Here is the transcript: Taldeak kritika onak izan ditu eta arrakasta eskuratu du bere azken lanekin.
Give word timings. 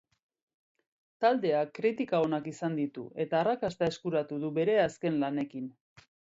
Taldeak 1.25 1.69
kritika 1.81 2.23
onak 2.29 2.49
izan 2.53 2.79
ditu 2.81 3.05
eta 3.27 3.39
arrakasta 3.43 3.93
eskuratu 3.95 4.43
du 4.47 4.53
bere 4.59 4.81
azken 4.89 5.25
lanekin. 5.27 5.73